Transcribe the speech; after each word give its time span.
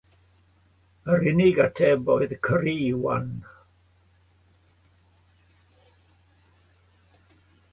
Yr 1.15 1.25
unig 1.31 1.59
ateb 1.65 2.09
oedd 2.13 2.33
cri 2.47 2.77
wan. 3.03 3.29